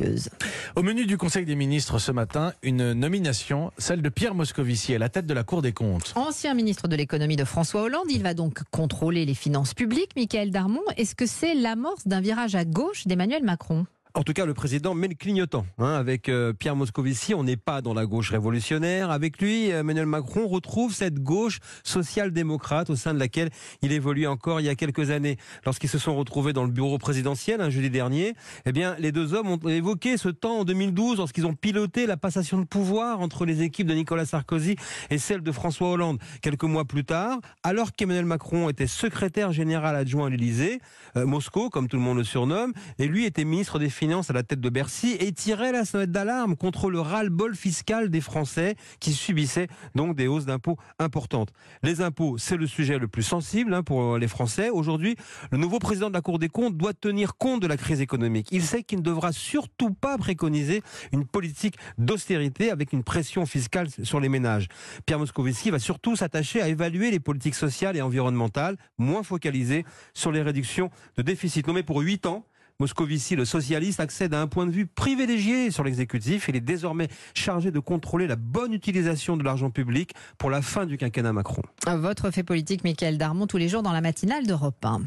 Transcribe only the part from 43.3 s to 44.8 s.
ministre des À la tête de